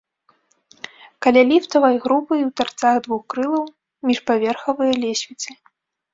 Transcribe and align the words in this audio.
Каля 1.25 1.43
ліфтавай 1.51 1.95
групы 2.05 2.33
і 2.39 2.43
ў 2.47 2.49
тарцах 2.63 2.95
двух 3.09 3.21
крылаў 3.35 3.65
міжпаверхавыя 4.13 4.93
лесвіцы. 5.07 5.49